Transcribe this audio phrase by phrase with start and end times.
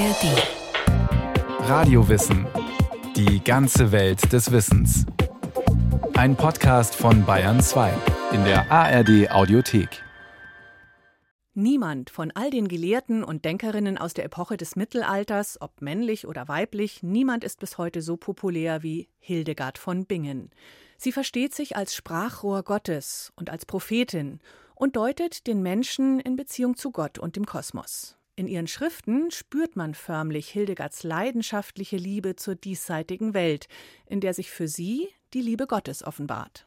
[0.00, 1.68] ARD.
[1.68, 2.46] Radiowissen.
[3.16, 5.04] Die ganze Welt des Wissens.
[6.14, 7.92] Ein Podcast von Bayern 2
[8.32, 10.02] in der ARD Audiothek.
[11.52, 16.48] Niemand von all den Gelehrten und Denkerinnen aus der Epoche des Mittelalters, ob männlich oder
[16.48, 20.50] weiblich, niemand ist bis heute so populär wie Hildegard von Bingen.
[20.96, 24.40] Sie versteht sich als Sprachrohr Gottes und als Prophetin
[24.74, 28.16] und deutet den Menschen in Beziehung zu Gott und dem Kosmos.
[28.40, 33.68] In ihren Schriften spürt man förmlich Hildegards leidenschaftliche Liebe zur diesseitigen Welt,
[34.06, 36.66] in der sich für sie die Liebe Gottes offenbart.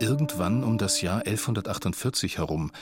[0.00, 2.72] Irgendwann um das Jahr 1148 herum,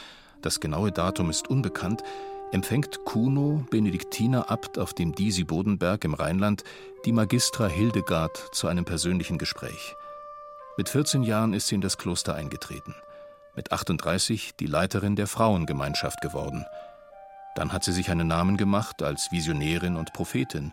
[0.41, 2.03] das genaue Datum ist unbekannt,
[2.51, 6.65] empfängt Kuno, Benediktiner-Abt auf dem Disi-Bodenberg im Rheinland,
[7.05, 9.97] die Magistra Hildegard zu einem persönlichen Gespräch.
[10.81, 12.95] Mit 14 Jahren ist sie in das Kloster eingetreten.
[13.55, 16.65] Mit 38 die Leiterin der Frauengemeinschaft geworden.
[17.55, 20.73] Dann hat sie sich einen Namen gemacht als Visionärin und Prophetin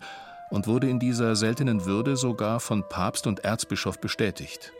[0.49, 4.71] und wurde in dieser seltenen Würde sogar von Papst und Erzbischof bestätigt.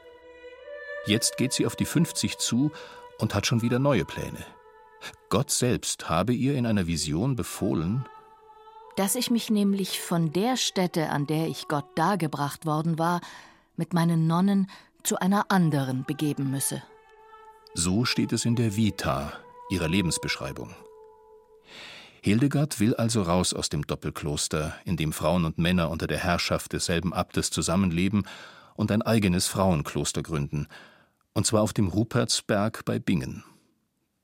[1.07, 2.71] Jetzt geht sie auf die 50 zu
[3.17, 4.45] und hat schon wieder neue Pläne.
[5.27, 8.05] Gott selbst habe ihr in einer Vision befohlen,
[8.95, 13.19] dass ich mich nämlich von der Stätte, an der ich Gott dargebracht worden war,
[13.75, 14.69] mit meinen Nonnen
[15.03, 16.83] zu einer anderen begeben müsse.
[17.73, 19.33] So steht es in der Vita,
[19.69, 20.75] ihrer Lebensbeschreibung.
[22.21, 26.73] Hildegard will also raus aus dem Doppelkloster, in dem Frauen und Männer unter der Herrschaft
[26.73, 28.27] desselben Abtes zusammenleben
[28.75, 30.67] und ein eigenes Frauenkloster gründen,
[31.33, 33.43] und zwar auf dem Rupertsberg bei Bingen.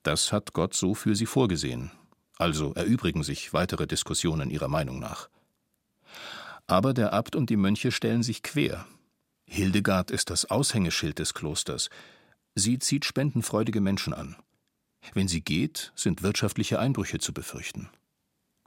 [0.02, 1.92] Das hat Gott so für sie vorgesehen,
[2.38, 5.30] also erübrigen sich weitere Diskussionen ihrer Meinung nach.
[6.68, 8.86] Aber der Abt und die Mönche stellen sich quer.
[9.46, 11.90] Hildegard ist das Aushängeschild des Klosters.
[12.56, 14.36] Sie zieht spendenfreudige Menschen an.
[15.14, 17.90] Wenn sie geht, sind wirtschaftliche Einbrüche zu befürchten.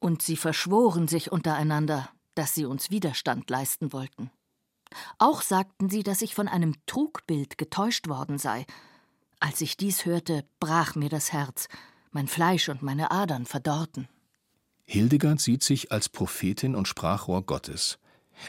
[0.01, 4.31] Und sie verschworen sich untereinander, dass sie uns Widerstand leisten wollten.
[5.19, 8.67] Auch sagten sie, dass ich von einem Trugbild getäuscht worden sei.
[9.41, 11.69] Als ich dies hörte, brach mir das Herz,
[12.11, 14.09] mein Fleisch und meine Adern verdorrten.
[14.84, 17.99] Hildegard sieht sich als Prophetin und Sprachrohr Gottes.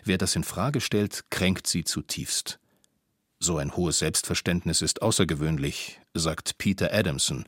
[0.03, 2.59] Wer das in Frage stellt, kränkt sie zutiefst.
[3.39, 7.45] So ein hohes Selbstverständnis ist außergewöhnlich, sagt Peter Adamson,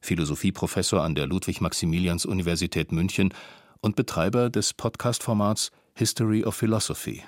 [0.00, 3.32] Philosophieprofessor an der Ludwig-Maximilians-Universität München
[3.80, 7.22] und Betreiber des Podcast-Formats History of Philosophy.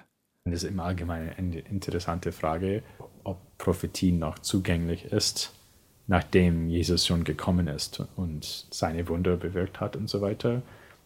[0.44, 2.82] Das ist im Allgemeinen eine interessante Frage,
[3.25, 5.53] ob Prophetie noch zugänglich ist,
[6.06, 10.62] nachdem Jesus schon gekommen ist und seine Wunder bewirkt hat und so weiter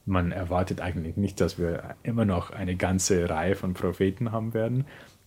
[0.06, 4.84] man erwartet eigentlich nicht, dass wir immer noch eine ganze Reihe von Propheten haben werden.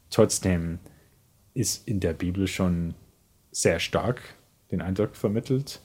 [0.09, 0.79] Trotzdem
[1.53, 2.93] ist in der Bibel schon
[3.51, 4.21] sehr stark
[4.71, 5.81] den Eindruck vermittelt,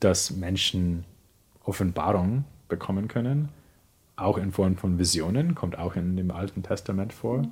[0.00, 1.04] dass Menschen
[1.64, 3.48] Offenbarung bekommen können,
[4.16, 7.42] auch in Form von Visionen, kommt auch in dem Alten Testament vor.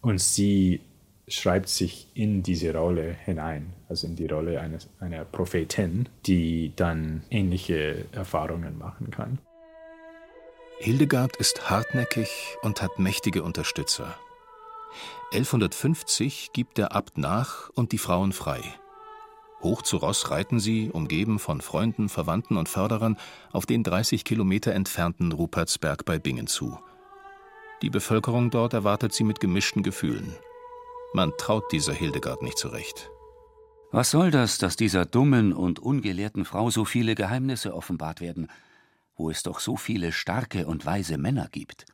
[0.00, 0.80] Und sie
[1.28, 7.22] schreibt sich in diese Rolle hinein, also in die Rolle eines, einer Prophetin, die dann
[7.30, 9.38] ähnliche Erfahrungen machen kann.
[10.82, 12.28] Hildegard ist hartnäckig
[12.62, 14.18] und hat mächtige Unterstützer.
[15.32, 18.60] 1150 gibt der Abt nach und die Frauen frei.
[19.62, 23.16] Hoch zu Ross reiten sie, umgeben von Freunden, Verwandten und Förderern,
[23.52, 26.76] auf den 30 Kilometer entfernten Rupertsberg bei Bingen zu.
[27.80, 30.34] Die Bevölkerung dort erwartet sie mit gemischten Gefühlen.
[31.12, 33.08] Man traut dieser Hildegard nicht zurecht.
[33.92, 38.48] Was soll das, dass dieser dummen und ungelehrten Frau so viele Geheimnisse offenbart werden?
[39.16, 41.86] Wo es doch so viele starke und weise Männer gibt.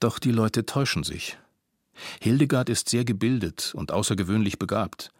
[0.00, 1.38] Doch die Leute täuschen sich.
[2.20, 5.12] Hildegard ist sehr gebildet und außergewöhnlich begabt.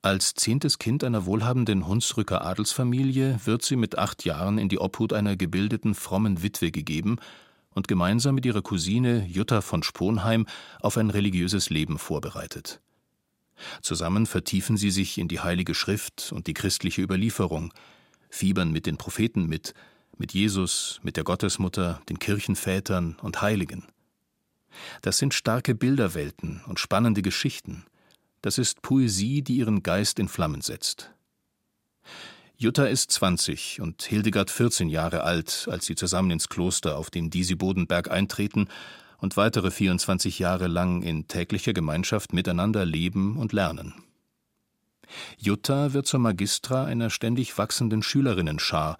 [0.00, 5.12] Als zehntes Kind einer wohlhabenden Hunsrücker Adelsfamilie wird sie mit acht Jahren in die Obhut
[5.12, 7.16] einer gebildeten, frommen Witwe gegeben
[7.74, 10.46] und gemeinsam mit ihrer Cousine Jutta von Sponheim
[10.80, 12.80] auf ein religiöses Leben vorbereitet.
[13.82, 17.74] Zusammen vertiefen sie sich in die Heilige Schrift und die christliche Überlieferung,
[18.30, 19.74] fiebern mit den Propheten mit,
[20.18, 23.86] mit Jesus, mit der Gottesmutter, den Kirchenvätern und Heiligen.
[25.02, 27.84] Das sind starke Bilderwelten und spannende Geschichten.
[28.42, 31.10] Das ist Poesie, die ihren Geist in Flammen setzt.
[32.56, 37.30] Jutta ist 20 und Hildegard 14 Jahre alt, als sie zusammen ins Kloster auf den
[37.30, 38.68] Disi-Bodenberg eintreten
[39.18, 43.94] und weitere 24 Jahre lang in täglicher Gemeinschaft miteinander leben und lernen.
[45.38, 48.98] Jutta wird zur Magistra einer ständig wachsenden Schülerinnenschar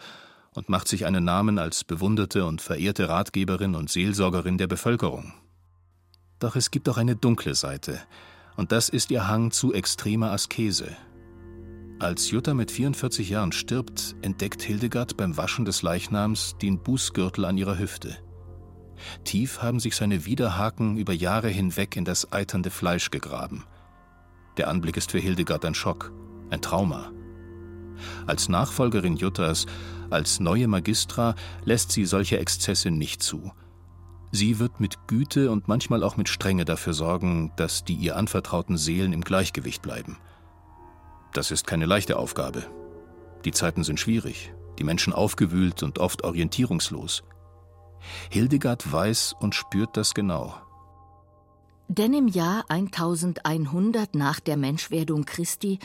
[0.55, 5.33] und macht sich einen Namen als bewunderte und verehrte Ratgeberin und Seelsorgerin der Bevölkerung.
[6.39, 8.01] Doch es gibt auch eine dunkle Seite,
[8.57, 10.97] und das ist ihr Hang zu extremer Askese.
[12.01, 17.59] Als Jutta mit 44 Jahren stirbt, entdeckt Hildegard beim Waschen des Leichnams den Bußgürtel an
[17.59, 18.17] ihrer Hüfte.
[19.25, 23.65] Tief haben sich seine Widerhaken über Jahre hinweg in das eiternde Fleisch gegraben.
[24.57, 26.13] Der Anblick ist für Hildegard ein Schock,
[26.51, 27.13] ein Trauma.
[28.27, 29.67] Als Nachfolgerin Juttas,
[30.11, 31.35] als neue Magistra
[31.65, 33.53] lässt sie solche Exzesse nicht zu.
[34.31, 38.77] Sie wird mit Güte und manchmal auch mit Strenge dafür sorgen, dass die ihr anvertrauten
[38.77, 40.19] Seelen im Gleichgewicht bleiben.
[41.33, 42.65] Das ist keine leichte Aufgabe.
[43.45, 47.23] Die Zeiten sind schwierig, die Menschen aufgewühlt und oft orientierungslos.
[48.31, 50.55] Hildegard weiß und spürt das genau.
[51.89, 55.79] Denn im Jahr 1100 nach der Menschwerdung Christi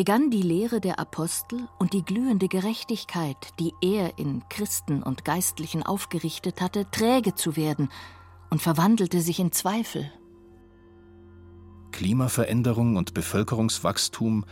[0.00, 5.82] begann die Lehre der Apostel und die glühende Gerechtigkeit, die er in Christen und Geistlichen
[5.82, 7.90] aufgerichtet hatte, träge zu werden
[8.48, 10.10] und verwandelte sich in Zweifel.
[11.92, 14.46] Klimaveränderung und Bevölkerungswachstum,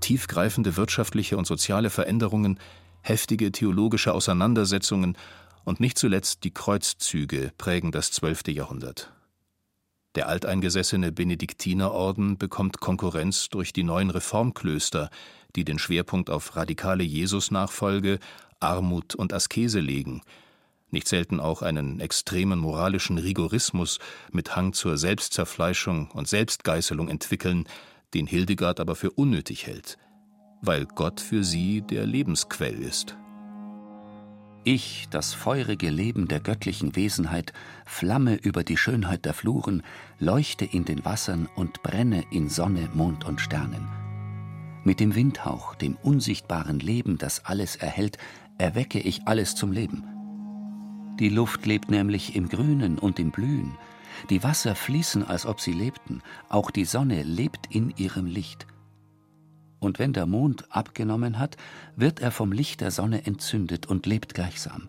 [0.00, 2.58] tiefgreifende wirtschaftliche und soziale Veränderungen,
[3.02, 5.18] heftige theologische Auseinandersetzungen
[5.66, 9.13] und nicht zuletzt die Kreuzzüge prägen das zwölfte Jahrhundert.
[10.14, 15.10] Der alteingesessene Benediktinerorden bekommt Konkurrenz durch die neuen Reformklöster,
[15.56, 18.18] die den Schwerpunkt auf radikale Jesusnachfolge,
[18.60, 20.22] Armut und Askese legen,
[20.94, 23.98] nicht selten auch einen extremen moralischen Rigorismus
[24.30, 27.66] mit Hang zur Selbstzerfleischung und Selbstgeißelung entwickeln,
[28.14, 29.98] den Hildegard aber für unnötig hält,
[30.62, 33.16] weil Gott für sie der Lebensquell ist.
[34.66, 37.52] Ich, das feurige Leben der göttlichen Wesenheit,
[37.84, 39.82] flamme über die Schönheit der Fluren,
[40.18, 43.86] leuchte in den Wassern und brenne in Sonne, Mond und Sternen.
[44.82, 48.16] Mit dem Windhauch, dem unsichtbaren Leben, das alles erhält,
[48.56, 50.04] erwecke ich alles zum Leben.
[51.20, 53.76] Die Luft lebt nämlich im Grünen und im Blühen,
[54.30, 58.66] die Wasser fließen, als ob sie lebten, auch die Sonne lebt in ihrem Licht
[59.84, 61.56] und wenn der Mond abgenommen hat,
[61.96, 64.88] wird er vom Licht der Sonne entzündet und lebt gleichsam.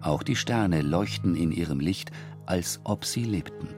[0.00, 2.10] Auch die Sterne leuchten in ihrem Licht,
[2.46, 3.68] als ob sie lebten.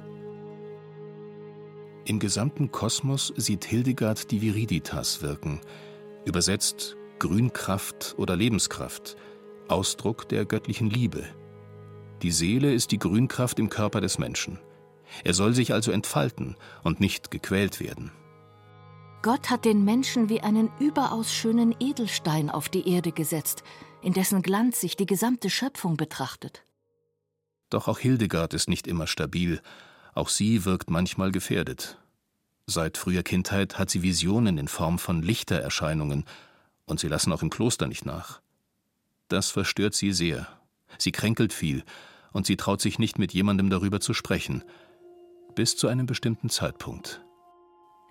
[2.05, 5.61] Im gesamten Kosmos sieht Hildegard die Viriditas wirken,
[6.25, 9.17] übersetzt Grünkraft oder Lebenskraft,
[9.69, 11.25] Ausdruck der göttlichen Liebe.
[12.23, 14.59] Die Seele ist die Grünkraft im Körper des Menschen.
[15.25, 18.11] Er soll sich also entfalten und nicht gequält werden.
[19.23, 23.63] Gott hat den Menschen wie einen überaus schönen Edelstein auf die Erde gesetzt,
[24.03, 26.65] in dessen Glanz sich die gesamte Schöpfung betrachtet.
[27.71, 29.63] Doch auch Hildegard ist nicht immer stabil,
[30.13, 31.99] auch sie wirkt manchmal gefährdet.
[32.67, 36.25] Seit früher Kindheit hat sie Visionen in Form von Lichtererscheinungen,
[36.85, 38.41] und sie lassen auch im Kloster nicht nach.
[39.29, 40.49] Das verstört sie sehr.
[40.99, 41.85] Sie kränkelt viel,
[42.33, 44.65] und sie traut sich nicht mit jemandem darüber zu sprechen,
[45.55, 47.25] bis zu einem bestimmten Zeitpunkt.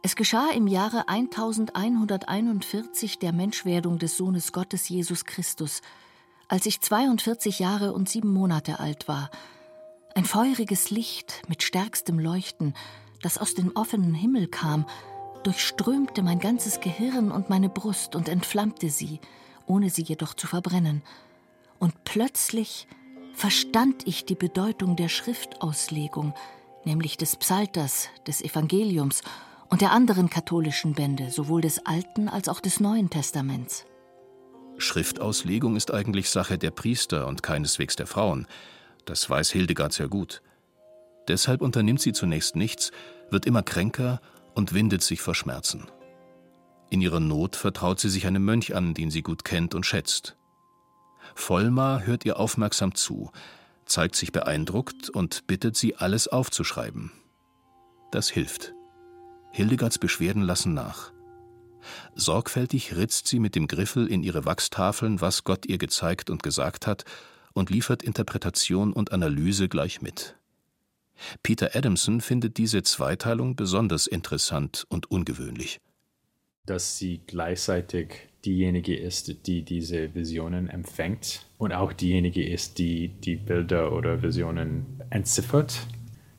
[0.03, 5.83] Es geschah im Jahre 1141 der Menschwerdung des Sohnes Gottes Jesus Christus,
[6.47, 9.29] als ich 42 Jahre und sieben Monate alt war.
[10.15, 12.73] Ein feuriges Licht mit stärkstem Leuchten,
[13.21, 14.87] das aus dem offenen Himmel kam,
[15.43, 19.19] durchströmte mein ganzes Gehirn und meine Brust und entflammte sie,
[19.67, 21.03] ohne sie jedoch zu verbrennen.
[21.77, 22.87] Und plötzlich
[23.33, 26.33] verstand ich die Bedeutung der Schriftauslegung,
[26.85, 29.21] nämlich des Psalters, des Evangeliums
[29.71, 33.85] und der anderen katholischen Bände, sowohl des Alten als auch des Neuen Testaments.
[34.77, 38.47] Schriftauslegung ist eigentlich Sache der Priester und keineswegs der Frauen.
[39.05, 40.41] Das weiß Hildegard sehr gut.
[41.27, 42.91] Deshalb unternimmt sie zunächst nichts,
[43.29, 44.19] wird immer kränker
[44.55, 45.87] und windet sich vor Schmerzen.
[46.89, 50.35] In ihrer Not vertraut sie sich einem Mönch an, den sie gut kennt und schätzt.
[51.33, 53.31] Vollmar hört ihr aufmerksam zu,
[53.85, 57.13] zeigt sich beeindruckt und bittet sie, alles aufzuschreiben.
[58.11, 58.73] Das hilft.
[59.51, 61.11] Hildegards Beschwerden lassen nach.
[62.15, 66.87] Sorgfältig ritzt sie mit dem Griffel in ihre Wachstafeln, was Gott ihr gezeigt und gesagt
[66.87, 67.05] hat,
[67.53, 70.37] und liefert Interpretation und Analyse gleich mit.
[71.43, 75.79] Peter Adamson findet diese Zweiteilung besonders interessant und ungewöhnlich.
[76.65, 83.35] Dass sie gleichzeitig diejenige ist, die diese Visionen empfängt und auch diejenige ist, die die
[83.35, 85.87] Bilder oder Visionen entziffert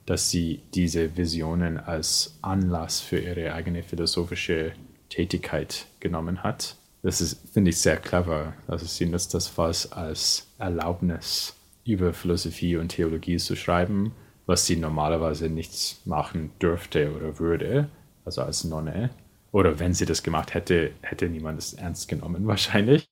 [0.07, 4.73] dass sie diese Visionen als Anlass für ihre eigene philosophische
[5.09, 6.77] Tätigkeit genommen hat.
[7.03, 8.55] Das ist, finde ich, sehr clever.
[8.69, 11.55] Also sie nutzt das fast als Erlaubnis,
[11.85, 14.13] über Philosophie und Theologie zu schreiben,
[14.47, 17.89] was sie normalerweise nicht machen dürfte oder würde,
[18.25, 19.11] also als Nonne.
[19.51, 23.07] Oder wenn sie das gemacht hätte, hätte niemand es ernst genommen wahrscheinlich.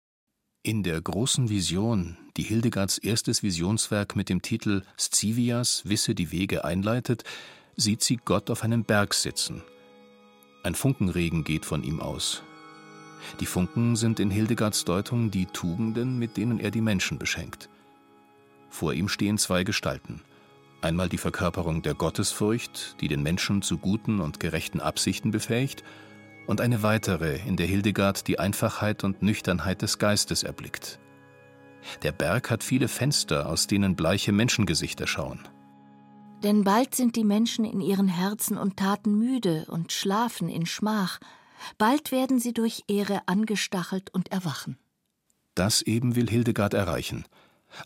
[0.63, 6.67] In der großen Vision, die Hildegards erstes Visionswerk mit dem Titel Scivias Wisse die Wege
[6.67, 7.25] einleitet,
[7.77, 9.63] sieht sie Gott auf einem Berg sitzen.
[10.63, 12.43] Ein Funkenregen geht von ihm aus.
[13.41, 17.71] Die Funken sind in Hildegards Deutung die Tugenden, mit denen er die Menschen beschenkt.
[18.69, 20.21] Vor ihm stehen zwei Gestalten.
[20.83, 25.85] Einmal die Verkörperung der Gottesfurcht, die den Menschen zu guten und gerechten Absichten befähigt,
[26.51, 30.99] und eine weitere, in der Hildegard die Einfachheit und Nüchternheit des Geistes erblickt.
[32.03, 35.47] Der Berg hat viele Fenster, aus denen bleiche Menschengesichter schauen.
[36.43, 41.21] Denn bald sind die Menschen in ihren Herzen und Taten müde und schlafen in Schmach,
[41.79, 44.77] bald werden sie durch Ehre angestachelt und erwachen.
[45.55, 47.27] Das eben will Hildegard erreichen.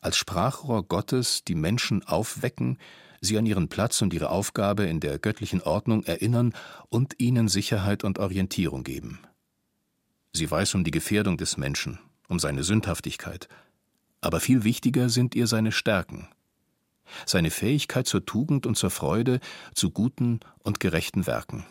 [0.00, 2.78] Als Sprachrohr Gottes die Menschen aufwecken,
[3.25, 6.52] sie an ihren Platz und ihre Aufgabe in der göttlichen Ordnung erinnern
[6.88, 9.21] und ihnen Sicherheit und Orientierung geben.
[10.33, 13.49] Sie weiß um die Gefährdung des Menschen, um seine Sündhaftigkeit,
[14.21, 16.28] aber viel wichtiger sind ihr seine Stärken,
[17.26, 19.40] seine Fähigkeit zur Tugend und zur Freude,
[19.75, 21.64] zu guten und gerechten Werken.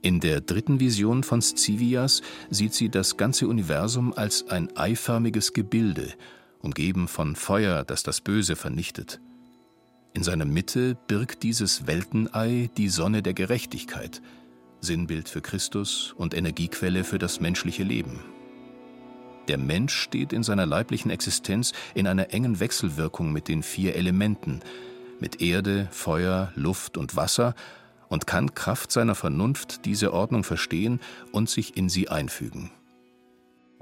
[0.00, 6.14] In der dritten Vision von Scivias sieht sie das ganze Universum als ein eiförmiges Gebilde,
[6.60, 9.20] umgeben von Feuer, das das Böse vernichtet.
[10.18, 14.20] In seiner Mitte birgt dieses Weltenei die Sonne der Gerechtigkeit,
[14.80, 18.18] Sinnbild für Christus und Energiequelle für das menschliche Leben.
[19.46, 24.58] Der Mensch steht in seiner leiblichen Existenz in einer engen Wechselwirkung mit den vier Elementen,
[25.20, 27.54] mit Erde, Feuer, Luft und Wasser,
[28.08, 30.98] und kann Kraft seiner Vernunft diese Ordnung verstehen
[31.30, 32.72] und sich in sie einfügen.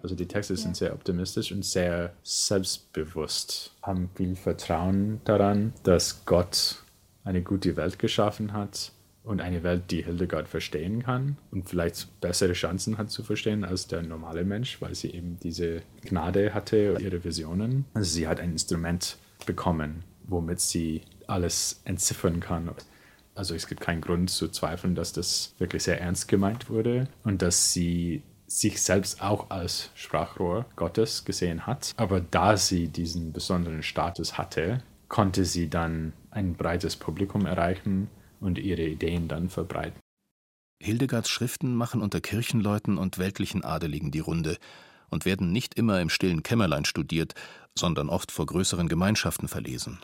[0.03, 6.83] Also die Texte sind sehr optimistisch und sehr selbstbewusst, haben viel Vertrauen daran, dass Gott
[7.25, 8.93] eine gute Welt geschaffen hat
[9.25, 13.89] und eine Welt, die Hildegard verstehen kann und vielleicht bessere Chancen hat zu verstehen als
[13.89, 17.85] der normale Mensch, weil sie eben diese Gnade hatte, ihre Visionen.
[17.95, 22.71] Also sie hat ein Instrument bekommen, womit sie alles entziffern kann.
[23.35, 27.43] Also es gibt keinen Grund zu zweifeln, dass das wirklich sehr ernst gemeint wurde und
[27.43, 31.93] dass sie sich selbst auch als Sprachrohr Gottes gesehen hat.
[31.97, 38.09] Aber da sie diesen besonderen Status hatte, konnte sie dann ein breites Publikum erreichen
[38.41, 40.01] und ihre Ideen dann verbreiten.
[40.81, 44.59] Hildegards Schriften machen unter Kirchenleuten und weltlichen Adeligen die Runde
[45.09, 47.35] und werden nicht immer im stillen Kämmerlein studiert,
[47.79, 50.01] sondern oft vor größeren Gemeinschaften verlesen.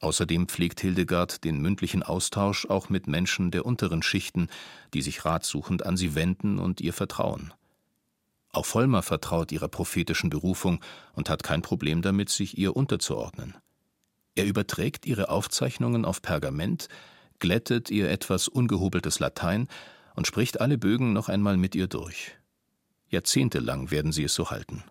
[0.00, 4.48] Außerdem pflegt Hildegard den mündlichen Austausch auch mit Menschen der unteren Schichten,
[4.92, 7.52] die sich ratsuchend an sie wenden und ihr vertrauen.
[8.52, 10.80] Auch Vollmer vertraut ihrer prophetischen Berufung
[11.12, 13.56] und hat kein Problem damit, sich ihr unterzuordnen.
[14.36, 16.88] Er überträgt ihre Aufzeichnungen auf Pergament,
[17.40, 19.68] glättet ihr etwas ungehobeltes Latein
[20.14, 22.36] und spricht alle Bögen noch einmal mit ihr durch.
[23.08, 24.84] Jahrzehntelang werden sie es so halten.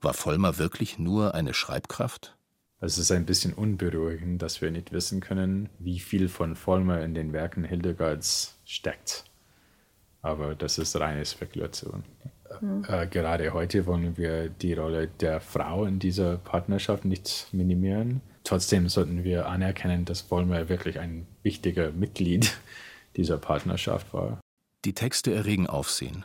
[0.00, 2.36] War Vollmer wirklich nur eine Schreibkraft?
[2.84, 7.14] Es ist ein bisschen unberuhigend, dass wir nicht wissen können, wie viel von Vollmer in
[7.14, 9.24] den Werken Hildegards steckt.
[10.20, 12.02] Aber das ist reine Spekulation.
[12.60, 12.84] Mhm.
[12.88, 18.20] Äh, gerade heute wollen wir die Rolle der Frau in dieser Partnerschaft nicht minimieren.
[18.42, 22.52] Trotzdem sollten wir anerkennen, dass Vollmer wirklich ein wichtiger Mitglied
[23.16, 24.40] dieser Partnerschaft war.
[24.84, 26.24] Die Texte erregen Aufsehen.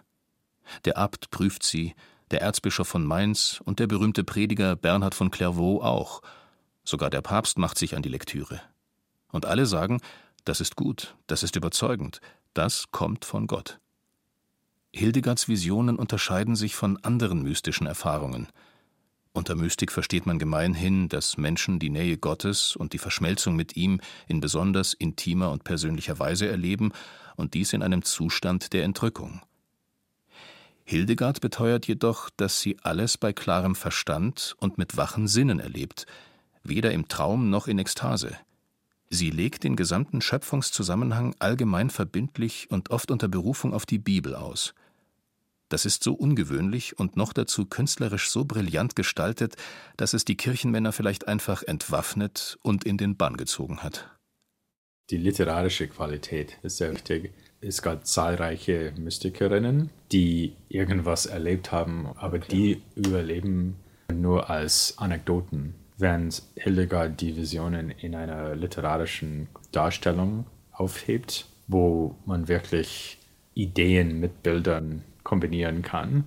[0.85, 1.93] Der Abt prüft sie,
[2.31, 6.23] der Erzbischof von Mainz und der berühmte Prediger Bernhard von Clairvaux auch–
[6.88, 8.62] Sogar der Papst macht sich an die Lektüre.
[9.34, 10.00] Und alle sagen,
[10.46, 12.22] das ist gut, das ist überzeugend,
[12.53, 13.82] das kommt von Gott.
[14.94, 18.48] Hildegards Visionen unterscheiden sich von anderen mystischen Erfahrungen.
[19.34, 24.00] Unter Mystik versteht man gemeinhin, dass Menschen die Nähe Gottes und die Verschmelzung mit ihm
[24.29, 26.94] in besonders intimer und persönlicher Weise erleben
[27.36, 29.41] und dies in einem Zustand der Entrückung.
[30.86, 36.06] Hildegard beteuert jedoch, dass sie alles bei klarem Verstand und mit wachen Sinnen erlebt,
[36.67, 38.36] weder im Traum noch in Ekstase.
[39.09, 44.74] Sie legt den gesamten Schöpfungszusammenhang allgemein verbindlich und oft unter Berufung auf die Bibel aus.
[45.69, 49.55] Das ist so ungewöhnlich und noch dazu künstlerisch so brillant gestaltet,
[49.97, 54.09] dass es die Kirchenmänner vielleicht einfach entwaffnet und in den Bann gezogen hat.
[55.09, 57.33] Die literarische Qualität ist sehr wichtig.
[57.59, 63.77] Es gab zahlreiche Mystikerinnen, die irgendwas erlebt haben, aber die überleben
[64.13, 73.18] nur als Anekdoten während Hildegard die Visionen in einer literarischen Darstellung aufhebt, wo man wirklich
[73.56, 76.25] Ideen mit Bildern kombinieren kann.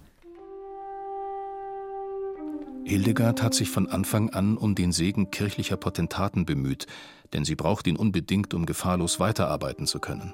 [2.84, 6.86] Hildegard hat sich von Anfang an um den Segen kirchlicher Potentaten bemüht,
[7.32, 10.32] denn sie braucht ihn unbedingt, um gefahrlos weiterarbeiten zu können.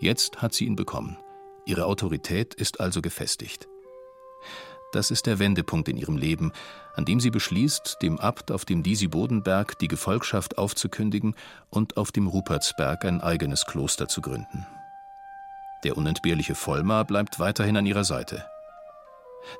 [0.00, 1.16] Jetzt hat sie ihn bekommen.
[1.66, 3.68] Ihre Autorität ist also gefestigt.
[4.92, 6.52] Das ist der Wendepunkt in ihrem Leben,
[6.94, 11.36] an dem sie beschließt, dem Abt auf dem Disi-Bodenberg die Gefolgschaft aufzukündigen
[11.70, 14.66] und auf dem Rupertsberg ein eigenes Kloster zu gründen.
[15.84, 18.44] Der unentbehrliche Vollmar bleibt weiterhin an ihrer Seite.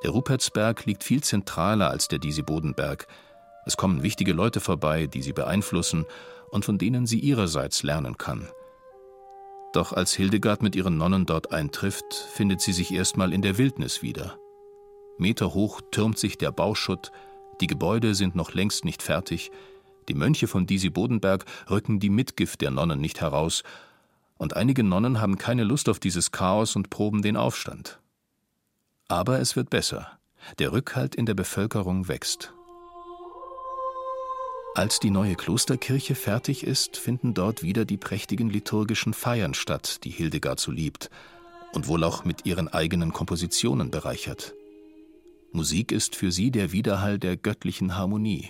[0.03, 3.07] Der Rupertsberg liegt viel zentraler als der Disi-Bodenberg.
[3.65, 6.05] Es kommen wichtige Leute vorbei, die sie beeinflussen
[6.51, 8.47] und von denen sie ihrerseits lernen kann.
[9.73, 14.01] Doch als Hildegard mit ihren Nonnen dort eintrifft, findet sie sich erstmal in der Wildnis
[14.01, 14.37] wieder.
[15.21, 17.11] Meterhoch türmt sich der Bauschutt,
[17.61, 19.51] die Gebäude sind noch längst nicht fertig,
[20.09, 23.63] die Mönche von Disi-Bodenberg rücken die Mitgift der Nonnen nicht heraus,
[24.37, 27.99] und einige Nonnen haben keine Lust auf dieses Chaos und proben den Aufstand.
[29.07, 30.17] Aber es wird besser.
[30.57, 32.51] Der Rückhalt in der Bevölkerung wächst.
[34.73, 40.09] Als die neue Klosterkirche fertig ist, finden dort wieder die prächtigen liturgischen Feiern statt, die
[40.09, 41.11] Hildegard so liebt
[41.73, 44.55] und wohl auch mit ihren eigenen Kompositionen bereichert.
[45.53, 48.49] Musik ist für sie der Widerhall der göttlichen Harmonie.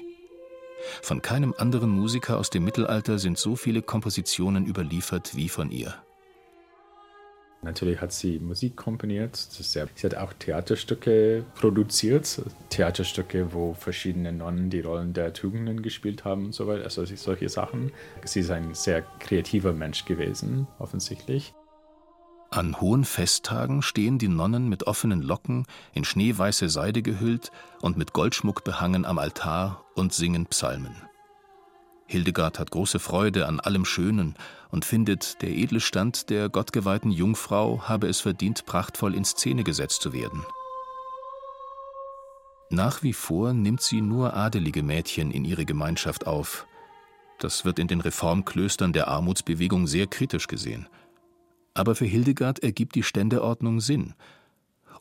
[1.01, 5.95] Von keinem anderen Musiker aus dem Mittelalter sind so viele Kompositionen überliefert wie von ihr.
[7.63, 9.35] Natürlich hat sie Musik komponiert.
[9.35, 12.41] Sie hat auch Theaterstücke produziert.
[12.69, 16.83] Theaterstücke, wo verschiedene Nonnen die Rollen der Tugenden gespielt haben und so weiter.
[16.83, 17.91] Also solche Sachen.
[18.25, 21.53] Sie ist ein sehr kreativer Mensch gewesen, offensichtlich.
[22.53, 28.11] An hohen Festtagen stehen die Nonnen mit offenen Locken, in schneeweiße Seide gehüllt und mit
[28.11, 30.95] Goldschmuck behangen am Altar und singen Psalmen.
[32.07, 34.35] Hildegard hat große Freude an allem Schönen
[34.69, 40.01] und findet, der edle Stand der gottgeweihten Jungfrau habe es verdient, prachtvoll in Szene gesetzt
[40.01, 40.43] zu werden.
[42.69, 46.67] Nach wie vor nimmt sie nur adelige Mädchen in ihre Gemeinschaft auf.
[47.39, 50.89] Das wird in den Reformklöstern der Armutsbewegung sehr kritisch gesehen.
[51.73, 54.13] Aber für Hildegard ergibt die Ständeordnung Sinn.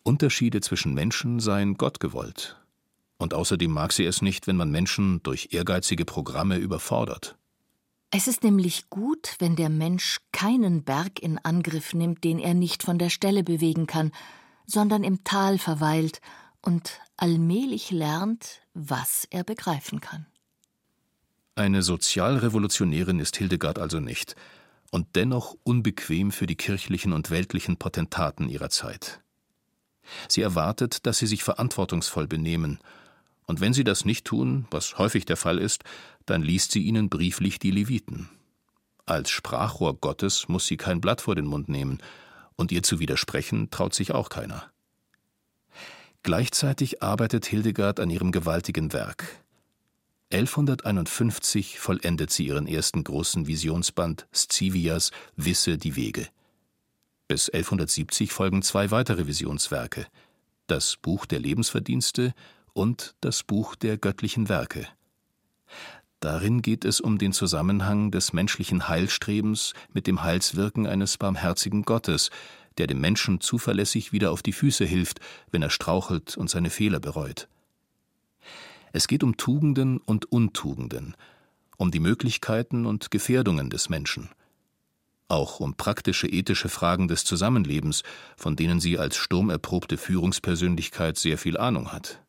[0.03, 2.57] Unterschiede zwischen Menschen seien Gott gewollt.
[3.19, 7.37] Und außerdem mag sie es nicht, wenn man Menschen durch ehrgeizige Programme überfordert.
[8.11, 12.83] Es ist nämlich gut, wenn der Mensch keinen Berg in Angriff nimmt, den er nicht
[12.83, 14.11] von der Stelle bewegen kann,
[14.67, 16.21] sondern im Tal verweilt
[16.63, 20.27] und allmählich lernt, was er begreifen kann.
[21.55, 24.35] Eine Sozialrevolutionärin ist Hildegard also nicht,
[24.91, 29.21] und dennoch unbequem für die kirchlichen und weltlichen Potentaten ihrer Zeit.
[30.29, 32.79] Sie erwartet, dass sie sich verantwortungsvoll benehmen,
[33.47, 35.83] und wenn sie das nicht tun, was häufig der Fall ist,
[36.25, 38.29] dann liest sie ihnen brieflich die Leviten.
[39.07, 41.99] Als Sprachrohr Gottes muss sie kein Blatt vor den Mund nehmen,
[42.55, 44.71] und ihr zu widersprechen traut sich auch keiner.
[46.23, 49.40] Gleichzeitig arbeitet Hildegard an ihrem gewaltigen Werk.
[50.33, 56.29] 1151 vollendet sie ihren ersten großen Visionsband Scivias Wisse die Wege.
[57.27, 60.07] Bis 1170 folgen zwei weitere Visionswerke:
[60.69, 62.33] das Buch der Lebensverdienste
[62.75, 64.87] und das Buch der göttlichen Werke.
[66.21, 72.31] Darin geht es um den Zusammenhang des menschlichen Heilstrebens mit dem Heilswirken eines barmherzigen Gottes,
[72.79, 75.19] der dem Menschen zuverlässig wieder auf die Füße hilft,
[75.51, 77.49] wenn er strauchelt und seine Fehler bereut.
[78.93, 81.15] Es geht um Tugenden und Untugenden,
[81.77, 84.31] um die Möglichkeiten und Gefährdungen des Menschen,
[85.29, 88.03] auch um praktische ethische Fragen des Zusammenlebens,
[88.37, 92.21] von denen sie als sturmerprobte Führungspersönlichkeit sehr viel Ahnung hat.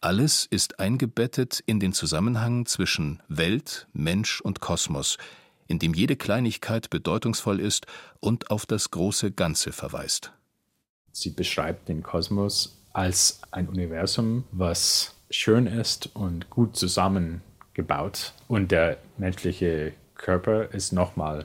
[0.00, 5.18] Alles ist eingebettet in den Zusammenhang zwischen Welt, Mensch und Kosmos,
[5.66, 7.86] in dem jede Kleinigkeit bedeutungsvoll ist
[8.20, 10.32] und auf das große Ganze verweist.
[11.10, 18.32] Sie beschreibt den Kosmos als ein Universum, was schön ist und gut zusammengebaut.
[18.48, 21.44] Und der menschliche Körper ist nochmal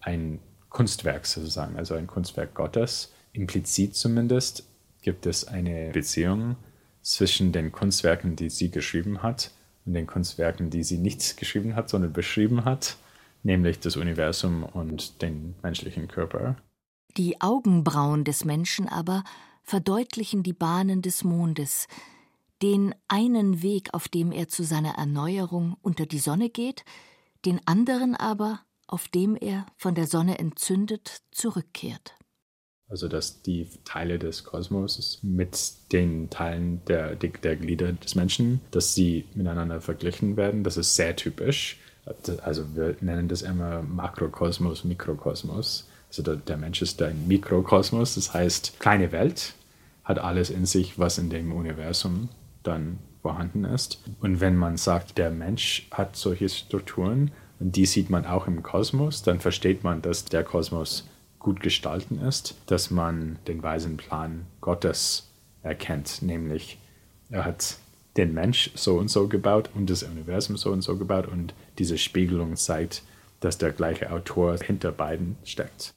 [0.00, 3.12] ein Kunstwerk sozusagen, also ein Kunstwerk Gottes.
[3.32, 4.64] Implizit zumindest
[5.02, 6.56] gibt es eine Beziehung
[7.02, 9.52] zwischen den Kunstwerken, die sie geschrieben hat,
[9.84, 12.96] und den Kunstwerken, die sie nicht geschrieben hat, sondern beschrieben hat,
[13.44, 16.56] nämlich das Universum und den menschlichen Körper.
[17.16, 19.22] Die Augenbrauen des Menschen aber
[19.62, 21.86] verdeutlichen die Bahnen des Mondes,
[22.62, 26.84] den einen Weg, auf dem er zu seiner Erneuerung unter die Sonne geht,
[27.44, 32.16] den anderen aber, auf dem er, von der Sonne entzündet, zurückkehrt
[32.88, 38.94] also dass die Teile des Kosmos mit den Teilen der, der Glieder des Menschen, dass
[38.94, 40.62] sie miteinander verglichen werden.
[40.62, 41.78] Das ist sehr typisch.
[42.44, 45.88] Also wir nennen das immer Makrokosmos, Mikrokosmos.
[46.08, 49.54] Also der, der Mensch ist ein Mikrokosmos, das heißt kleine Welt,
[50.04, 52.28] hat alles in sich, was in dem Universum
[52.66, 54.02] dann vorhanden ist.
[54.20, 59.22] Und wenn man sagt, der Mensch hat solche Strukturen die sieht man auch im Kosmos,
[59.22, 65.30] dann versteht man, dass der Kosmos gut gestalten ist, dass man den weisen Plan Gottes
[65.62, 66.78] erkennt, nämlich
[67.30, 67.78] er hat
[68.16, 71.98] den Mensch so und so gebaut und das Universum so und so gebaut und diese
[71.98, 73.02] Spiegelung zeigt,
[73.40, 75.94] dass der gleiche Autor hinter beiden steckt.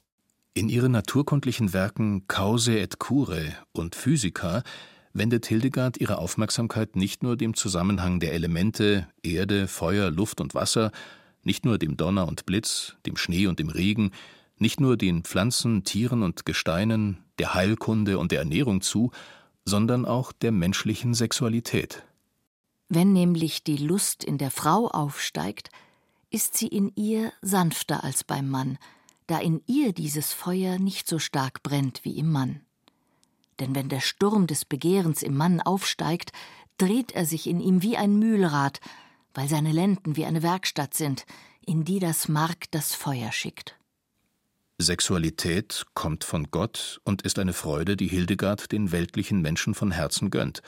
[0.52, 4.62] In ihren naturkundlichen Werken Cause et Cure und Physica
[5.12, 10.92] wendet Hildegard ihre Aufmerksamkeit nicht nur dem Zusammenhang der Elemente Erde, Feuer, Luft und Wasser,
[11.42, 14.12] nicht nur dem Donner und Blitz, dem Schnee und dem Regen,
[14.58, 19.10] nicht nur den Pflanzen, Tieren und Gesteinen, der Heilkunde und der Ernährung zu,
[19.64, 22.04] sondern auch der menschlichen Sexualität.
[22.88, 25.70] Wenn nämlich die Lust in der Frau aufsteigt,
[26.30, 28.78] ist sie in ihr sanfter als beim Mann,
[29.26, 32.60] da in ihr dieses Feuer nicht so stark brennt wie im Mann.
[33.60, 36.32] Denn wenn der Sturm des Begehrens im Mann aufsteigt,
[36.78, 38.80] dreht er sich in ihm wie ein Mühlrad,
[39.34, 41.26] weil seine Lenden wie eine Werkstatt sind,
[41.64, 43.76] in die das Mark das Feuer schickt.
[44.78, 50.30] Sexualität kommt von Gott und ist eine Freude, die Hildegard den weltlichen Menschen von Herzen
[50.30, 50.62] gönnt.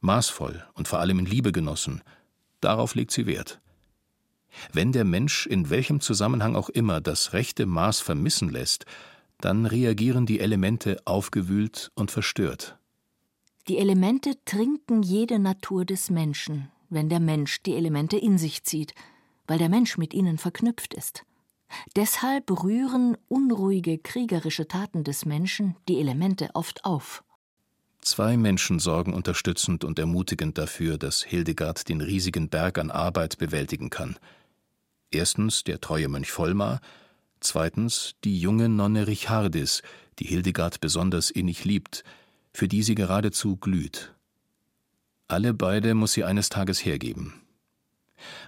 [0.00, 2.02] Maßvoll und vor allem in Liebe genossen.
[2.60, 3.60] Darauf legt sie Wert.
[4.72, 8.84] Wenn der Mensch in welchem Zusammenhang auch immer das rechte Maß vermissen lässt,
[9.44, 12.78] dann reagieren die Elemente aufgewühlt und verstört.
[13.68, 18.94] Die Elemente trinken jede Natur des Menschen, wenn der Mensch die Elemente in sich zieht,
[19.46, 21.24] weil der Mensch mit ihnen verknüpft ist.
[21.96, 27.24] Deshalb rühren unruhige kriegerische Taten des Menschen die Elemente oft auf.
[28.00, 33.90] Zwei Menschen sorgen unterstützend und ermutigend dafür, dass Hildegard den riesigen Berg an Arbeit bewältigen
[33.90, 34.16] kann.
[35.12, 36.80] Erstens der treue Mönch Vollmar,
[37.44, 39.82] zweitens die junge Nonne Richardis,
[40.18, 42.04] die Hildegard besonders innig liebt,
[42.52, 44.14] für die sie geradezu glüht.
[45.28, 47.34] Alle beide muss sie eines Tages hergeben.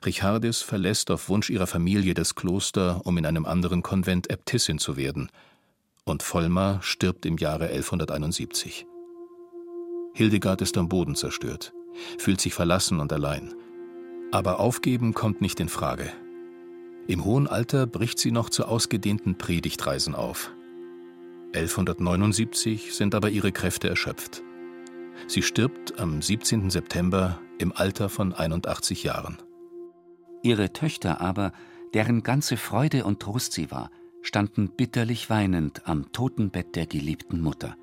[0.05, 4.97] Richardis verlässt auf Wunsch ihrer Familie das Kloster, um in einem anderen Konvent Äbtissin zu
[4.97, 5.31] werden,
[6.05, 8.87] und Vollmar stirbt im Jahre 1171.
[10.13, 11.73] Hildegard ist am Boden zerstört,
[12.19, 13.55] fühlt sich verlassen und allein.
[14.31, 16.13] Aber aufgeben kommt nicht in Frage.
[17.07, 20.53] Im hohen Alter bricht sie noch zu ausgedehnten Predigtreisen auf.
[21.55, 24.43] 1179 sind aber ihre Kräfte erschöpft.
[25.27, 26.71] Sie stirbt am 17.
[26.71, 29.39] September im Alter von 81 Jahren.
[30.43, 31.53] Ihre Töchter aber,
[31.93, 33.91] deren ganze Freude und Trost sie war,
[34.23, 37.77] standen bitterlich weinend am Totenbett der geliebten Mutter.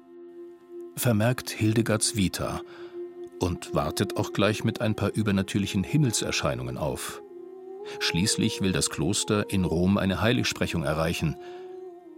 [0.96, 2.62] Vermerkt Hildegards Vita
[3.40, 7.22] und wartet auch gleich mit ein paar übernatürlichen Himmelserscheinungen auf.
[8.00, 11.36] Schließlich will das Kloster in Rom eine Heiligsprechung erreichen.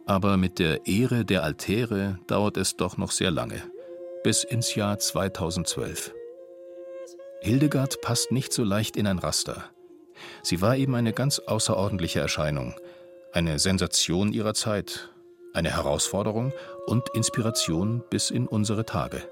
[0.06, 3.62] Aber mit der Ehre der Altäre dauert es doch noch sehr lange,
[4.23, 6.13] bis ins Jahr 2012.
[7.41, 9.65] Hildegard passt nicht so leicht in ein Raster.
[10.41, 12.76] Sie war eben eine ganz außerordentliche Erscheinung,
[13.32, 15.10] eine Sensation ihrer Zeit,
[15.54, 16.54] eine Herausforderung
[16.86, 19.23] und Inspiration bis in unsere Tage.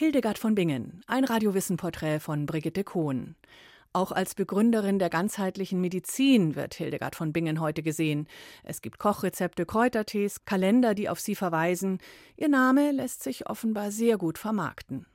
[0.00, 3.34] Hildegard von Bingen, ein Radiowissen-Porträt von Brigitte Kohn.
[3.92, 8.28] Auch als Begründerin der ganzheitlichen Medizin wird Hildegard von Bingen heute gesehen.
[8.62, 11.98] Es gibt Kochrezepte, Kräutertees, Kalender, die auf sie verweisen.
[12.36, 15.06] Ihr Name lässt sich offenbar sehr gut vermarkten.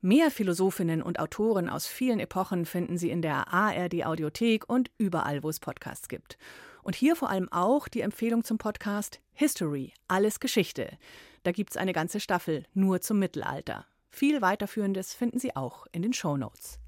[0.00, 5.42] Mehr Philosophinnen und Autoren aus vielen Epochen finden Sie in der ARD Audiothek und überall,
[5.42, 6.38] wo es Podcasts gibt.
[6.82, 10.96] Und hier vor allem auch die Empfehlung zum Podcast History, alles Geschichte.
[11.42, 13.84] Da gibt es eine ganze Staffel nur zum Mittelalter.
[14.14, 16.81] Viel weiterführendes finden Sie auch in den Show Notes.